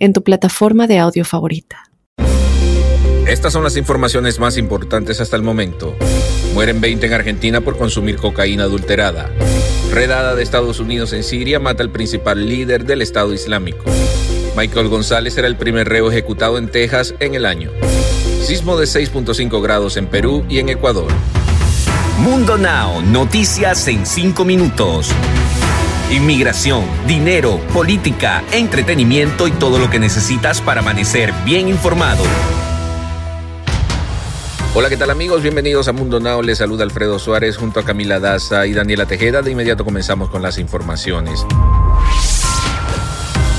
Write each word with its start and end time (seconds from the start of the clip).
en 0.00 0.12
tu 0.12 0.24
plataforma 0.24 0.88
de 0.88 0.98
audio 0.98 1.24
favorita. 1.24 1.84
Estas 3.28 3.52
son 3.52 3.62
las 3.62 3.76
informaciones 3.76 4.40
más 4.40 4.56
importantes 4.56 5.20
hasta 5.20 5.36
el 5.36 5.42
momento. 5.42 5.94
Mueren 6.52 6.80
20 6.80 7.06
en 7.06 7.12
Argentina 7.12 7.60
por 7.60 7.78
consumir 7.78 8.16
cocaína 8.16 8.64
adulterada. 8.64 9.30
Redada 9.92 10.34
de 10.34 10.42
Estados 10.42 10.80
Unidos 10.80 11.12
en 11.12 11.22
Siria 11.22 11.60
mata 11.60 11.84
al 11.84 11.90
principal 11.90 12.48
líder 12.48 12.84
del 12.86 13.02
Estado 13.02 13.32
Islámico. 13.32 13.84
Michael 14.56 14.88
González 14.88 15.38
era 15.38 15.46
el 15.46 15.56
primer 15.56 15.88
reo 15.88 16.10
ejecutado 16.10 16.58
en 16.58 16.68
Texas 16.68 17.14
en 17.20 17.34
el 17.34 17.46
año. 17.46 17.70
Sismo 18.42 18.76
de 18.76 18.86
6.5 18.86 19.62
grados 19.62 19.96
en 19.96 20.06
Perú 20.06 20.44
y 20.48 20.58
en 20.58 20.68
Ecuador. 20.68 21.06
Mundo 22.18 22.58
Now, 22.58 23.00
noticias 23.02 23.86
en 23.86 24.04
5 24.04 24.44
minutos. 24.44 25.10
Inmigración, 26.10 26.84
dinero, 27.06 27.60
política, 27.72 28.42
entretenimiento 28.50 29.46
y 29.46 29.52
todo 29.52 29.78
lo 29.78 29.88
que 29.90 30.00
necesitas 30.00 30.60
para 30.60 30.80
amanecer 30.80 31.32
bien 31.44 31.68
informado. 31.68 32.24
Hola, 34.74 34.88
¿qué 34.88 34.96
tal 34.96 35.10
amigos? 35.10 35.40
Bienvenidos 35.40 35.86
a 35.86 35.92
Mundo 35.92 36.18
Now. 36.18 36.42
Les 36.42 36.58
saluda 36.58 36.82
Alfredo 36.82 37.20
Suárez 37.20 37.56
junto 37.56 37.78
a 37.78 37.84
Camila 37.84 38.18
Daza 38.18 38.66
y 38.66 38.72
Daniela 38.72 39.06
Tejeda. 39.06 39.40
De 39.42 39.52
inmediato 39.52 39.84
comenzamos 39.84 40.30
con 40.30 40.42
las 40.42 40.58
informaciones. 40.58 41.46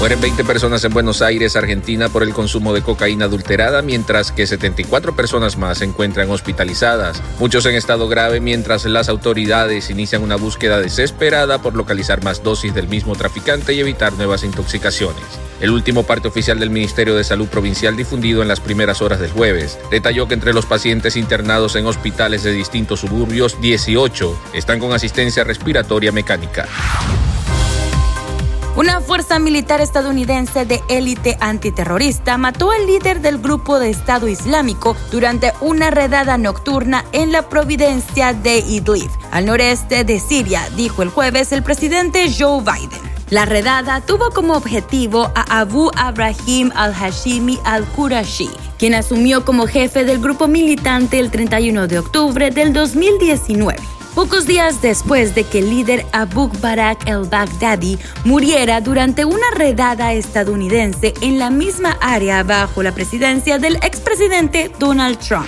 Mueren 0.01 0.19
20 0.19 0.43
personas 0.45 0.83
en 0.83 0.93
Buenos 0.93 1.21
Aires, 1.21 1.55
Argentina, 1.55 2.09
por 2.09 2.23
el 2.23 2.33
consumo 2.33 2.73
de 2.73 2.81
cocaína 2.81 3.25
adulterada, 3.25 3.83
mientras 3.83 4.31
que 4.31 4.47
74 4.47 5.15
personas 5.15 5.59
más 5.59 5.77
se 5.77 5.85
encuentran 5.85 6.31
hospitalizadas, 6.31 7.21
muchos 7.37 7.67
en 7.67 7.75
estado 7.75 8.07
grave, 8.07 8.39
mientras 8.39 8.83
las 8.85 9.09
autoridades 9.09 9.91
inician 9.91 10.23
una 10.23 10.37
búsqueda 10.37 10.79
desesperada 10.79 11.61
por 11.61 11.75
localizar 11.75 12.23
más 12.23 12.41
dosis 12.41 12.73
del 12.73 12.87
mismo 12.87 13.15
traficante 13.15 13.73
y 13.73 13.79
evitar 13.79 14.13
nuevas 14.13 14.43
intoxicaciones. 14.43 15.21
El 15.59 15.69
último 15.69 16.01
parte 16.01 16.29
oficial 16.29 16.59
del 16.59 16.71
Ministerio 16.71 17.15
de 17.15 17.23
Salud 17.23 17.47
Provincial 17.47 17.95
difundido 17.95 18.41
en 18.41 18.47
las 18.47 18.59
primeras 18.59 19.03
horas 19.03 19.19
del 19.19 19.29
jueves 19.29 19.77
detalló 19.91 20.27
que 20.27 20.33
entre 20.33 20.55
los 20.55 20.65
pacientes 20.65 21.15
internados 21.15 21.75
en 21.75 21.85
hospitales 21.85 22.41
de 22.41 22.53
distintos 22.53 23.01
suburbios, 23.01 23.61
18 23.61 24.35
están 24.53 24.79
con 24.79 24.93
asistencia 24.93 25.43
respiratoria 25.43 26.11
mecánica. 26.11 26.67
Una 28.77 29.01
fuerza 29.01 29.37
militar 29.37 29.81
estadounidense 29.81 30.65
de 30.65 30.81
élite 30.87 31.37
antiterrorista 31.41 32.37
mató 32.37 32.71
al 32.71 32.87
líder 32.87 33.19
del 33.19 33.37
grupo 33.37 33.79
de 33.79 33.89
Estado 33.89 34.29
Islámico 34.29 34.95
durante 35.11 35.51
una 35.59 35.91
redada 35.91 36.37
nocturna 36.37 37.03
en 37.11 37.33
la 37.33 37.49
providencia 37.49 38.31
de 38.31 38.59
Idlib, 38.59 39.09
al 39.31 39.47
noreste 39.47 40.05
de 40.05 40.21
Siria, 40.21 40.69
dijo 40.77 41.03
el 41.03 41.09
jueves 41.09 41.51
el 41.51 41.63
presidente 41.63 42.31
Joe 42.33 42.61
Biden. 42.61 43.11
La 43.29 43.43
redada 43.43 43.99
tuvo 43.99 44.29
como 44.29 44.53
objetivo 44.53 45.29
a 45.35 45.59
Abu 45.59 45.91
Abrahim 45.97 46.71
al-Hashimi 46.73 47.59
al-Qurashi, 47.65 48.49
quien 48.79 48.95
asumió 48.95 49.43
como 49.43 49.67
jefe 49.67 50.05
del 50.05 50.19
grupo 50.19 50.47
militante 50.47 51.19
el 51.19 51.29
31 51.29 51.87
de 51.87 51.99
octubre 51.99 52.51
del 52.51 52.71
2019 52.71 54.00
pocos 54.15 54.45
días 54.45 54.81
después 54.81 55.35
de 55.35 55.43
que 55.43 55.59
el 55.59 55.69
líder 55.69 56.05
Abu 56.11 56.49
Barak 56.61 57.07
el-Baghdadi 57.07 57.97
muriera 58.25 58.81
durante 58.81 59.25
una 59.25 59.51
redada 59.55 60.13
estadounidense 60.13 61.13
en 61.21 61.39
la 61.39 61.49
misma 61.49 61.97
área 62.01 62.43
bajo 62.43 62.83
la 62.83 62.93
presidencia 62.93 63.57
del 63.57 63.75
expresidente 63.77 64.71
Donald 64.79 65.17
Trump. 65.19 65.47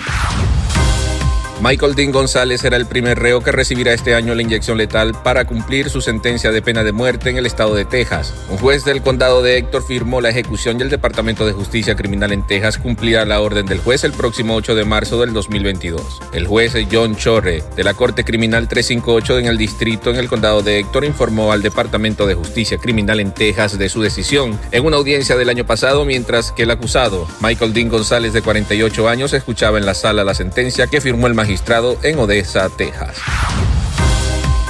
Michael 1.64 1.94
Dean 1.94 2.12
González 2.12 2.60
será 2.60 2.76
el 2.76 2.84
primer 2.84 3.18
reo 3.18 3.40
que 3.40 3.50
recibirá 3.50 3.94
este 3.94 4.14
año 4.14 4.34
la 4.34 4.42
inyección 4.42 4.76
letal 4.76 5.14
para 5.22 5.46
cumplir 5.46 5.88
su 5.88 6.02
sentencia 6.02 6.52
de 6.52 6.60
pena 6.60 6.84
de 6.84 6.92
muerte 6.92 7.30
en 7.30 7.38
el 7.38 7.46
estado 7.46 7.74
de 7.74 7.86
Texas. 7.86 8.34
Un 8.50 8.58
juez 8.58 8.84
del 8.84 9.00
condado 9.00 9.42
de 9.42 9.56
Héctor 9.56 9.82
firmó 9.82 10.20
la 10.20 10.28
ejecución 10.28 10.78
y 10.78 10.82
el 10.82 10.90
Departamento 10.90 11.46
de 11.46 11.54
Justicia 11.54 11.96
Criminal 11.96 12.32
en 12.32 12.46
Texas 12.46 12.76
cumplirá 12.76 13.24
la 13.24 13.40
orden 13.40 13.64
del 13.64 13.78
juez 13.78 14.04
el 14.04 14.12
próximo 14.12 14.56
8 14.56 14.74
de 14.74 14.84
marzo 14.84 15.18
del 15.18 15.32
2022. 15.32 16.20
El 16.34 16.46
juez 16.46 16.74
John 16.92 17.16
Chorre 17.16 17.64
de 17.74 17.82
la 17.82 17.94
Corte 17.94 18.24
Criminal 18.24 18.68
358 18.68 19.38
en 19.38 19.46
el 19.46 19.56
distrito 19.56 20.10
en 20.10 20.16
el 20.16 20.28
condado 20.28 20.60
de 20.60 20.80
Héctor 20.80 21.06
informó 21.06 21.50
al 21.50 21.62
Departamento 21.62 22.26
de 22.26 22.34
Justicia 22.34 22.76
Criminal 22.76 23.20
en 23.20 23.32
Texas 23.32 23.78
de 23.78 23.88
su 23.88 24.02
decisión 24.02 24.60
en 24.70 24.84
una 24.84 24.98
audiencia 24.98 25.34
del 25.38 25.48
año 25.48 25.64
pasado 25.64 26.04
mientras 26.04 26.52
que 26.52 26.64
el 26.64 26.70
acusado, 26.72 27.26
Michael 27.40 27.72
Dean 27.72 27.88
González 27.88 28.34
de 28.34 28.42
48 28.42 29.08
años, 29.08 29.32
escuchaba 29.32 29.78
en 29.78 29.86
la 29.86 29.94
sala 29.94 30.24
la 30.24 30.34
sentencia 30.34 30.88
que 30.88 31.00
firmó 31.00 31.26
el 31.26 31.32
magistrado 31.32 31.53
en 32.02 32.18
Odessa, 32.18 32.68
Texas. 32.68 33.16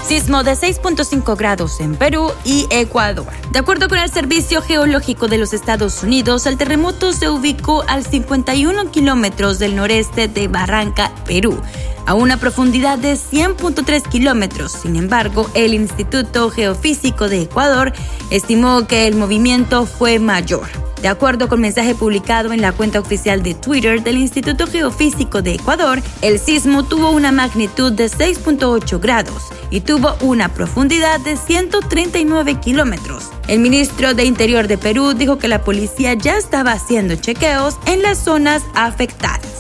Sismo 0.06 0.44
de 0.44 0.52
6.5 0.52 1.36
grados 1.36 1.80
en 1.80 1.96
Perú 1.96 2.30
y 2.44 2.66
Ecuador. 2.70 3.26
De 3.52 3.58
acuerdo 3.58 3.88
con 3.88 3.98
el 3.98 4.10
Servicio 4.10 4.60
Geológico 4.60 5.28
de 5.28 5.38
los 5.38 5.54
Estados 5.54 6.02
Unidos, 6.02 6.44
el 6.44 6.58
terremoto 6.58 7.14
se 7.14 7.30
ubicó 7.30 7.84
al 7.88 8.04
51 8.04 8.90
kilómetros 8.90 9.58
del 9.58 9.76
noreste 9.76 10.28
de 10.28 10.46
Barranca, 10.48 11.10
Perú, 11.26 11.58
a 12.06 12.14
una 12.14 12.38
profundidad 12.38 12.98
de 12.98 13.14
100.3 13.14 14.08
kilómetros. 14.08 14.72
Sin 14.72 14.96
embargo, 14.96 15.50
el 15.54 15.74
Instituto 15.74 16.50
Geofísico 16.50 17.28
de 17.28 17.42
Ecuador 17.42 17.92
estimó 18.30 18.86
que 18.86 19.06
el 19.06 19.16
movimiento 19.16 19.86
fue 19.86 20.18
mayor. 20.18 20.66
De 21.04 21.08
acuerdo 21.08 21.50
con 21.50 21.60
mensaje 21.60 21.94
publicado 21.94 22.54
en 22.54 22.62
la 22.62 22.72
cuenta 22.72 22.98
oficial 22.98 23.42
de 23.42 23.52
Twitter 23.52 24.02
del 24.02 24.16
Instituto 24.16 24.66
Geofísico 24.66 25.42
de 25.42 25.52
Ecuador, 25.52 26.00
el 26.22 26.38
sismo 26.38 26.82
tuvo 26.82 27.10
una 27.10 27.30
magnitud 27.30 27.92
de 27.92 28.06
6.8 28.06 29.00
grados 29.00 29.42
y 29.68 29.82
tuvo 29.82 30.16
una 30.22 30.48
profundidad 30.48 31.20
de 31.20 31.36
139 31.36 32.58
kilómetros. 32.58 33.24
El 33.48 33.60
ministro 33.60 34.14
de 34.14 34.24
Interior 34.24 34.66
de 34.66 34.78
Perú 34.78 35.12
dijo 35.12 35.36
que 35.36 35.48
la 35.48 35.62
policía 35.62 36.14
ya 36.14 36.38
estaba 36.38 36.72
haciendo 36.72 37.16
chequeos 37.16 37.76
en 37.84 38.00
las 38.00 38.24
zonas 38.24 38.62
afectadas. 38.74 39.53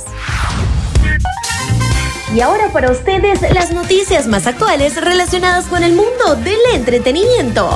Y 2.32 2.40
ahora 2.40 2.68
para 2.72 2.90
ustedes 2.90 3.40
las 3.52 3.72
noticias 3.72 4.26
más 4.26 4.46
actuales 4.46 5.00
relacionadas 5.00 5.66
con 5.66 5.82
el 5.82 5.94
mundo 5.94 6.36
del 6.36 6.58
entretenimiento. 6.72 7.70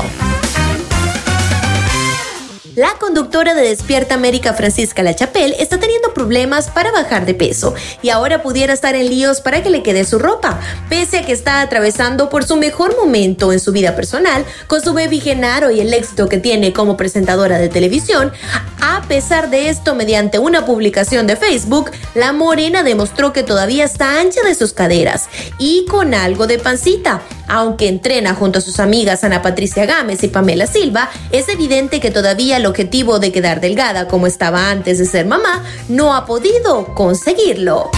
La 2.79 2.95
conductora 3.01 3.55
de 3.55 3.63
Despierta 3.63 4.15
América 4.15 4.55
Francisca 4.55 5.03
La 5.03 5.13
Chapelle 5.13 5.57
está 5.59 5.81
teniendo 5.81 6.15
problemas 6.15 6.69
para 6.69 6.93
bajar 6.93 7.27
de 7.27 7.35
peso 7.35 7.75
y 8.03 8.11
ahora 8.11 8.41
pudiera 8.41 8.73
estar 8.73 8.95
en 8.95 9.11
líos 9.11 9.41
para 9.41 9.65
que 9.65 9.71
le 9.71 9.83
quede 9.83 10.05
su 10.05 10.21
ropa, 10.21 10.61
pese 10.89 11.19
a 11.19 11.27
que 11.27 11.33
está 11.33 11.61
atravesando 11.61 12.29
por 12.29 12.45
su 12.45 12.55
mejor 12.55 12.95
momento 12.97 13.53
en 13.53 13.59
su 13.59 13.73
vida 13.73 13.97
personal 13.97 14.45
con 14.69 14.81
su 14.81 14.95
baby 14.95 15.19
Genaro 15.19 15.73
y 15.73 15.81
el 15.81 15.93
éxito 15.93 16.29
que 16.29 16.39
tiene 16.39 16.73
como 16.73 16.97
presentadora 16.97 17.59
de 17.59 17.69
televisión. 17.69 18.33
A 18.81 19.03
pesar 19.09 19.51
de 19.51 19.71
esto, 19.71 19.97
mediante 19.97 20.39
una 20.39 20.65
publicación 20.65 21.27
de 21.27 21.35
Facebook, 21.35 21.91
la 22.15 22.33
morena 22.33 22.85
demostró 22.85 23.33
que 23.33 23.43
todavía 23.43 23.87
está 23.87 24.21
ancha 24.21 24.43
de 24.43 24.55
sus 24.55 24.73
caderas 24.73 25.29
y 25.59 25.85
con 25.87 26.15
algo 26.15 26.47
de 26.47 26.61
pancita. 26.61 27.23
Aunque 27.49 27.89
entrena 27.89 28.35
junto 28.35 28.59
a 28.59 28.63
sus 28.63 28.79
amigas 28.79 29.25
Ana 29.25 29.43
Patricia 29.43 29.87
Gámez 29.87 30.23
y 30.23 30.29
Pamela 30.29 30.67
Silva, 30.67 31.11
es 31.33 31.49
evidente 31.49 31.99
que 32.01 32.11
todavía 32.11 32.59
el 32.59 32.67
objetivo 32.67 33.19
de 33.19 33.33
quedar 33.33 33.61
delgada 33.61 34.07
como 34.07 34.27
estaba 34.27 34.71
antes 34.71 34.99
de 34.99 35.07
ser 35.07 35.27
mamá 35.27 35.65
no 35.89 36.15
ha 36.15 36.27
podido 36.27 36.95
conseguirlo. 36.95 37.91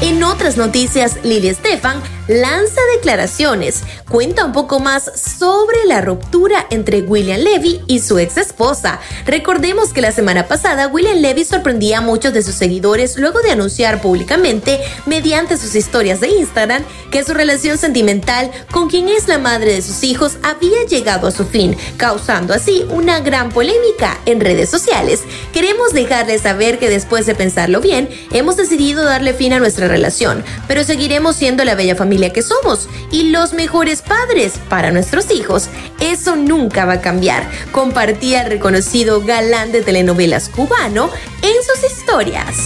En 0.00 0.22
otras 0.22 0.56
noticias, 0.56 1.18
Lili 1.22 1.48
Estefan 1.48 2.02
lanza 2.28 2.80
declaraciones, 2.96 3.82
cuenta 4.08 4.44
un 4.44 4.52
poco 4.52 4.80
más 4.80 5.04
sobre 5.04 5.84
la 5.86 6.00
ruptura 6.00 6.66
entre 6.70 7.02
William 7.02 7.40
Levy 7.40 7.82
y 7.86 7.98
su 8.00 8.18
ex 8.18 8.38
esposa. 8.38 9.00
Recordemos 9.26 9.92
que 9.92 10.00
la 10.00 10.12
semana 10.12 10.48
pasada 10.48 10.88
William 10.88 11.18
Levy 11.18 11.44
sorprendía 11.44 11.98
a 11.98 12.00
muchos 12.00 12.32
de 12.32 12.42
sus 12.42 12.54
seguidores 12.54 13.18
luego 13.18 13.40
de 13.40 13.50
anunciar 13.50 14.00
públicamente, 14.00 14.80
mediante 15.06 15.58
sus 15.58 15.74
historias 15.74 16.20
de 16.20 16.28
Instagram, 16.28 16.82
que 17.10 17.24
su 17.24 17.34
relación 17.34 17.76
sentimental 17.76 18.50
con 18.70 18.88
quien 18.88 19.08
es 19.08 19.28
la 19.28 19.38
madre 19.38 19.74
de 19.74 19.82
sus 19.82 20.02
hijos 20.02 20.38
había 20.42 20.84
llegado 20.88 21.28
a 21.28 21.32
su 21.32 21.44
fin, 21.44 21.76
causando 21.96 22.54
así 22.54 22.86
una 22.90 23.20
gran 23.20 23.50
polémica 23.50 24.18
en 24.24 24.40
redes 24.40 24.70
sociales. 24.70 25.20
Queremos 25.52 25.92
dejarles 25.92 26.42
saber 26.42 26.78
que 26.78 26.88
después 26.88 27.26
de 27.26 27.34
pensarlo 27.34 27.80
bien, 27.80 28.08
hemos 28.32 28.56
decidido 28.56 29.04
darle 29.04 29.34
fin 29.34 29.52
a 29.52 29.58
nuestra 29.58 29.88
relación, 29.88 30.42
pero 30.66 30.84
seguiremos 30.84 31.36
siendo 31.36 31.64
la 31.64 31.74
bella 31.74 31.94
familia 31.94 32.13
familia 32.14 32.32
que 32.32 32.42
somos 32.42 32.88
y 33.10 33.30
los 33.30 33.54
mejores 33.54 34.00
padres 34.00 34.60
para 34.68 34.92
nuestros 34.92 35.32
hijos. 35.32 35.68
Eso 35.98 36.36
nunca 36.36 36.84
va 36.84 36.94
a 36.94 37.00
cambiar, 37.00 37.50
compartía 37.72 38.42
el 38.42 38.50
reconocido 38.50 39.20
galán 39.20 39.72
de 39.72 39.82
telenovelas 39.82 40.48
cubano 40.48 41.10
en 41.42 41.54
sus 41.64 41.90
historias. 41.90 42.56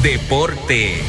Deportes. 0.00 1.02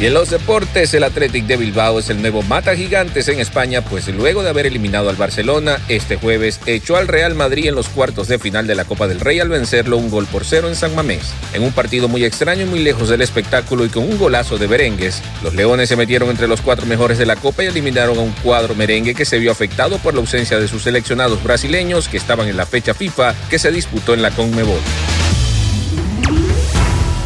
Y 0.00 0.06
en 0.06 0.14
los 0.14 0.30
deportes, 0.30 0.94
el 0.94 1.04
Athletic 1.04 1.44
de 1.44 1.58
Bilbao 1.58 1.98
es 1.98 2.08
el 2.08 2.22
nuevo 2.22 2.40
mata 2.40 2.74
gigantes 2.74 3.28
en 3.28 3.38
España, 3.38 3.84
pues 3.84 4.08
luego 4.08 4.42
de 4.42 4.48
haber 4.48 4.64
eliminado 4.64 5.10
al 5.10 5.16
Barcelona, 5.16 5.78
este 5.88 6.16
jueves 6.16 6.58
echó 6.64 6.96
al 6.96 7.06
Real 7.06 7.34
Madrid 7.34 7.66
en 7.66 7.74
los 7.74 7.90
cuartos 7.90 8.26
de 8.26 8.38
final 8.38 8.66
de 8.66 8.74
la 8.74 8.86
Copa 8.86 9.08
del 9.08 9.20
Rey 9.20 9.40
al 9.40 9.50
vencerlo 9.50 9.98
un 9.98 10.08
gol 10.08 10.24
por 10.24 10.46
cero 10.46 10.68
en 10.68 10.74
San 10.74 10.94
Mamés. 10.94 11.34
En 11.52 11.62
un 11.62 11.72
partido 11.72 12.08
muy 12.08 12.24
extraño 12.24 12.64
muy 12.64 12.78
lejos 12.78 13.10
del 13.10 13.20
espectáculo 13.20 13.84
y 13.84 13.90
con 13.90 14.04
un 14.04 14.16
golazo 14.16 14.56
de 14.56 14.68
Berengues, 14.68 15.20
los 15.42 15.54
Leones 15.54 15.90
se 15.90 15.96
metieron 15.96 16.30
entre 16.30 16.48
los 16.48 16.62
cuatro 16.62 16.86
mejores 16.86 17.18
de 17.18 17.26
la 17.26 17.36
Copa 17.36 17.62
y 17.62 17.66
eliminaron 17.66 18.16
a 18.16 18.22
un 18.22 18.32
cuadro 18.42 18.74
merengue 18.74 19.14
que 19.14 19.26
se 19.26 19.38
vio 19.38 19.52
afectado 19.52 19.98
por 19.98 20.14
la 20.14 20.20
ausencia 20.20 20.58
de 20.58 20.66
sus 20.66 20.84
seleccionados 20.84 21.44
brasileños 21.44 22.08
que 22.08 22.16
estaban 22.16 22.48
en 22.48 22.56
la 22.56 22.64
fecha 22.64 22.94
FIFA 22.94 23.34
que 23.50 23.58
se 23.58 23.70
disputó 23.70 24.14
en 24.14 24.22
la 24.22 24.30
Conmebol. 24.30 24.80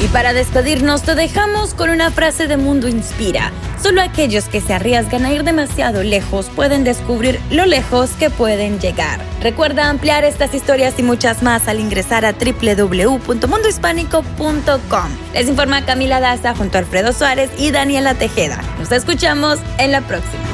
Y 0.05 0.09
para 0.09 0.35
despedirnos 0.35 1.03
te 1.03 1.15
dejamos 1.15 1.73
con 1.73 1.89
una 1.89 2.11
frase 2.11 2.47
de 2.47 2.59
Mundo 2.59 2.89
Inspira. 2.89 3.51
Solo 3.83 4.03
aquellos 4.03 4.51
que 4.51 4.61
se 4.61 4.75
arriesgan 4.75 5.25
a 5.25 5.33
ir 5.33 5.45
demasiado 5.45 6.03
lejos 6.03 6.51
pueden 6.55 6.85
descubrir 6.85 7.41
lo 7.51 7.65
lejos 7.65 8.11
que 8.11 8.29
pueden 8.29 8.79
llegar. 8.81 9.19
Recuerda 9.41 9.89
ampliar 9.89 10.25
estas 10.25 10.53
historias 10.53 10.99
y 10.99 11.03
muchas 11.03 11.43
más 11.43 11.69
al 11.69 11.81
ingresar 11.81 12.27
a 12.27 12.35
www.mundohispánico.com. 12.35 15.11
Les 15.33 15.49
informa 15.49 15.87
Camila 15.87 16.21
Daza 16.21 16.55
junto 16.55 16.77
a 16.77 16.81
Alfredo 16.81 17.15
Suárez 17.15 17.51
y 17.57 17.71
Daniela 17.71 18.15
Tejeda. 18.15 18.61
Nos 18.79 18.93
escuchamos 18.93 19.59
en 19.79 19.91
la 19.91 20.03
próxima. 20.03 20.45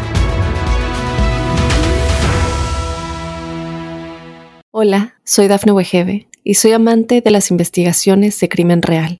Hola, 4.71 5.17
soy 5.25 5.49
Dafne 5.49 5.73
Wegebe 5.73 6.29
y 6.45 6.55
soy 6.55 6.71
amante 6.71 7.21
de 7.21 7.33
las 7.33 7.51
investigaciones 7.51 8.39
de 8.39 8.49
crimen 8.49 8.83
real. 8.83 9.20